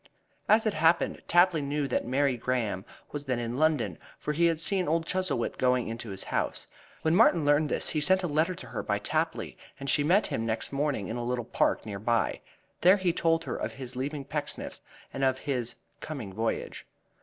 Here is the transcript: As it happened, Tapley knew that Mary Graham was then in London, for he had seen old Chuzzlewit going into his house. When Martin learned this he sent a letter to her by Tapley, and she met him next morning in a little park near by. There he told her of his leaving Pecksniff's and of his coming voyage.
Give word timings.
As 0.49 0.65
it 0.65 0.73
happened, 0.73 1.21
Tapley 1.27 1.61
knew 1.61 1.87
that 1.87 2.07
Mary 2.07 2.35
Graham 2.35 2.85
was 3.11 3.25
then 3.25 3.37
in 3.37 3.59
London, 3.59 3.99
for 4.17 4.33
he 4.33 4.47
had 4.47 4.59
seen 4.59 4.87
old 4.87 5.05
Chuzzlewit 5.05 5.59
going 5.59 5.87
into 5.89 6.09
his 6.09 6.23
house. 6.23 6.65
When 7.03 7.15
Martin 7.15 7.45
learned 7.45 7.69
this 7.69 7.89
he 7.89 8.01
sent 8.01 8.23
a 8.23 8.27
letter 8.27 8.55
to 8.55 8.65
her 8.65 8.81
by 8.81 8.97
Tapley, 8.97 9.59
and 9.79 9.87
she 9.91 10.03
met 10.03 10.25
him 10.25 10.43
next 10.43 10.73
morning 10.73 11.07
in 11.07 11.17
a 11.17 11.23
little 11.23 11.45
park 11.45 11.85
near 11.85 11.99
by. 11.99 12.41
There 12.81 12.97
he 12.97 13.13
told 13.13 13.43
her 13.43 13.55
of 13.55 13.73
his 13.73 13.95
leaving 13.95 14.25
Pecksniff's 14.25 14.81
and 15.13 15.23
of 15.23 15.37
his 15.37 15.75
coming 15.99 16.33
voyage. 16.33 16.87